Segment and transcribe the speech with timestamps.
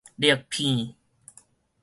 [0.17, 0.95] 綠片